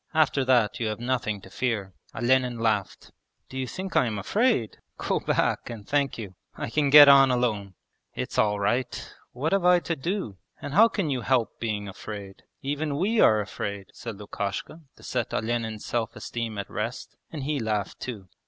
[0.15, 3.11] After that you have nothing to fear.' Olenin laughed.
[3.49, 4.77] 'Do you think I am afraid?
[4.97, 6.33] Go back, and thank you.
[6.55, 7.75] I can get on alone.'
[8.15, 9.13] 'It's all right!
[9.31, 10.37] What have I to do?
[10.59, 12.41] And how can you help being afraid?
[12.63, 17.59] Even we are afraid,' said Lukashka to set Olenin's self esteem at rest, and he
[17.59, 18.27] laughed too.